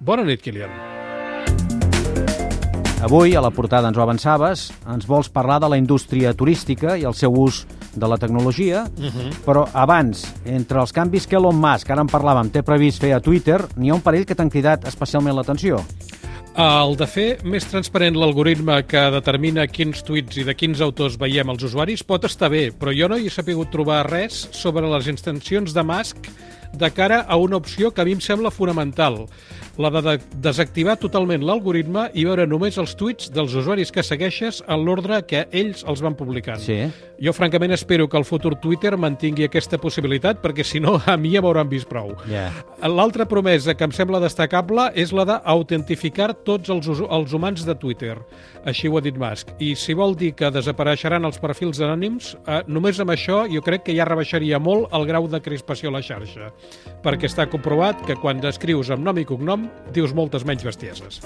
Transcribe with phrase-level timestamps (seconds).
[0.00, 0.72] Bona nit, Kilian.
[3.06, 7.04] Avui, a la portada ens ho avançaves, ens vols parlar de la indústria turística i
[7.06, 7.60] el seu ús
[7.94, 9.30] de la tecnologia, uh -huh.
[9.46, 13.20] però abans, entre els canvis que Elon Musk, ara en parlàvem, té previst fer a
[13.20, 15.84] Twitter, n'hi ha un parell que t'han cridat especialment l'atenció.
[16.56, 21.48] El de fer més transparent l'algoritme que determina quins tuits i de quins autors veiem
[21.50, 25.06] els usuaris pot estar bé, però jo no hi he sapigut trobar res sobre les
[25.06, 26.16] intencions de Musk
[26.78, 29.24] de cara a una opció que a mi em sembla fonamental,
[29.78, 34.84] la de desactivar totalment l'algoritme i veure només els tuits dels usuaris que segueixes en
[34.86, 36.62] l'ordre que ells els van publicant.
[36.62, 36.84] Sí.
[37.18, 41.34] Jo, francament, espero que el futur Twitter mantingui aquesta possibilitat, perquè si no, a mi
[41.34, 42.12] ja m'hauran vist prou.
[42.30, 42.50] Yeah.
[42.90, 48.16] L'altra promesa que em sembla destacable és la d'autentificar tots els, els humans de Twitter.
[48.64, 49.54] Així ho ha dit Musk.
[49.62, 53.86] I si vol dir que desapareixeran els perfils anònims, eh, només amb això jo crec
[53.86, 56.50] que ja rebaixaria molt el grau de crispació a la xarxa,
[57.04, 61.20] perquè està comprovat que quan escrius amb nom i cognom dius moltes menys bestieses.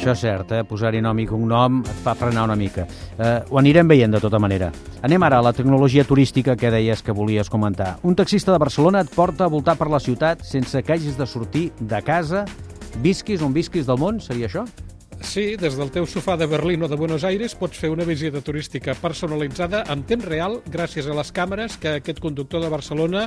[0.00, 0.62] Això és cert, eh?
[0.64, 2.86] posar-hi nom i cognom et fa frenar una mica.
[3.20, 4.70] Eh, ho anirem veient de tota manera.
[5.04, 7.98] Anem ara a la tecnologia turística que deies que volies comentar.
[8.02, 11.26] Un taxista de Barcelona et porta a voltar per la ciutat sense que hagis de
[11.28, 12.46] sortir de casa,
[13.04, 14.64] visquis on visquis del món, seria això?
[15.20, 18.40] Sí, des del teu sofà de Berlín o de Buenos Aires pots fer una visita
[18.40, 23.26] turística personalitzada en temps real gràcies a les càmeres que aquest conductor de Barcelona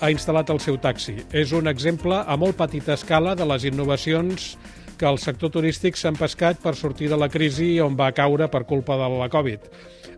[0.00, 1.16] ha instal·lat al seu taxi.
[1.34, 4.54] És un exemple a molt petita escala de les innovacions
[4.96, 8.62] que el sector turístic s'han pescat per sortir de la crisi on va caure per
[8.70, 9.66] culpa de la Covid.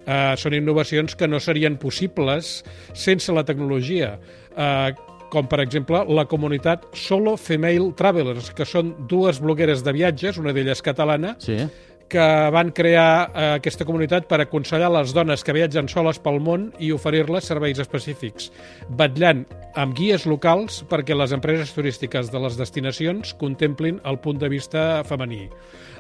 [0.07, 2.61] Uh, són innovacions que no serien possibles
[2.95, 4.19] sense la tecnologia.
[4.53, 10.41] Uh, com per exemple la comunitat Solo Female Travelers, que són dues blogueres de viatges,
[10.43, 11.65] una d'elles catalana, sí
[12.09, 16.69] que van crear eh, aquesta comunitat per aconsellar les dones que viatgen soles pel món
[16.83, 18.51] i oferir-les serveis específics,
[18.99, 24.51] vetllant amb guies locals perquè les empreses turístiques de les destinacions contemplin el punt de
[24.53, 25.47] vista femení.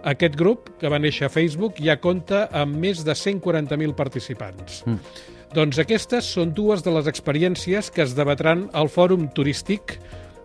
[0.07, 4.85] Aquest grup, que va néixer a Facebook, ja compta amb més de 140.000 participants.
[4.87, 5.35] Mm.
[5.57, 9.95] Doncs aquestes són dues de les experiències que es debatran al Fòrum Turístic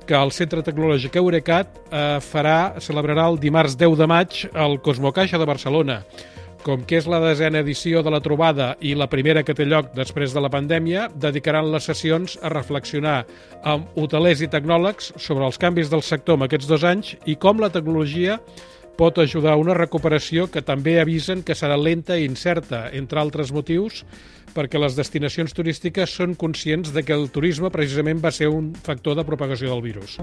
[0.07, 5.41] que el Centre Tecnològic Eurecat eh, farà, celebrarà el dimarts 10 de maig al Cosmocaixa
[5.41, 5.99] de Barcelona.
[6.63, 9.91] Com que és la desena edició de la trobada i la primera que té lloc
[9.97, 13.25] després de la pandèmia, dedicaran les sessions a reflexionar
[13.67, 17.59] amb hotelers i tecnòlegs sobre els canvis del sector en aquests dos anys i com
[17.59, 18.39] la tecnologia
[19.01, 23.49] pot ajudar a una recuperació que també avisen que serà lenta i incerta, entre altres
[23.49, 24.03] motius,
[24.53, 29.17] perquè les destinacions turístiques són conscients de que el turisme precisament va ser un factor
[29.17, 30.19] de propagació del virus.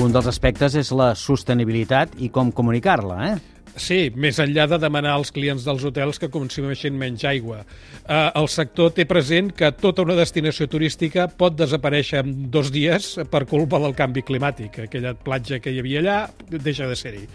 [0.00, 3.53] Un dels aspectes és la sostenibilitat i com comunicar-la, eh?
[3.74, 7.64] Sí, més enllà de demanar als clients dels hotels que consumeixin menys aigua.
[8.06, 13.16] Eh, el sector té present que tota una destinació turística pot desaparèixer en dos dies
[13.32, 14.84] per culpa del canvi climàtic.
[14.86, 16.18] Aquella platja que hi havia allà
[16.54, 17.26] deixa de ser-hi.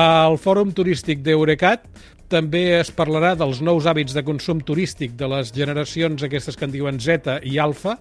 [0.00, 1.84] Al Fòrum Turístic d'Eurecat
[2.32, 6.72] també es parlarà dels nous hàbits de consum turístic de les generacions aquestes que en
[6.72, 7.98] diuen Z i Alfa,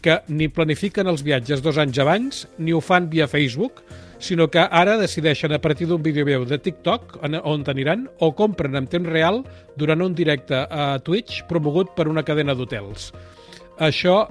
[0.00, 3.82] que ni planifiquen els viatges dos anys abans, ni ho fan via Facebook,
[4.18, 8.86] sinó que ara decideixen a partir d'un vídeo de TikTok on t'aniran o compren en
[8.86, 9.44] temps real
[9.76, 13.12] durant un directe a Twitch promogut per una cadena d'hotels.
[13.76, 14.22] Això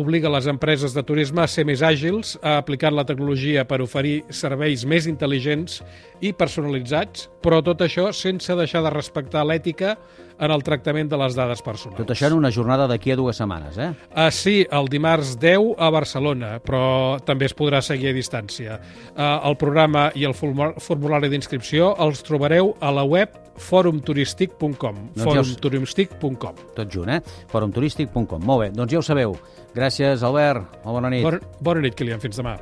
[0.00, 4.22] obliga les empreses de turisme a ser més àgils, a aplicar la tecnologia per oferir
[4.32, 5.82] serveis més intel·ligents
[6.24, 9.98] i personalitzats, però tot això sense deixar de respectar l'ètica
[10.40, 12.00] en el tractament de les dades personals.
[12.00, 13.92] Tot això en una jornada d'aquí a dues setmanes, eh?
[14.08, 18.80] Uh, sí, el dimarts 10 a Barcelona, però també es podrà seguir a distància.
[19.12, 26.62] Uh, el programa i el formulari d'inscripció els trobareu a la web forumturístic.com doncs forumturístic.com
[26.76, 27.20] Tot junt, eh?
[27.52, 29.36] forumturístic.com Molt bé, doncs ja ho sabeu.
[29.74, 30.80] Gràcies, Albert.
[30.84, 31.26] Molt bona nit.
[31.26, 32.22] Bona, bona nit, Kilian.
[32.22, 32.58] Fins demà.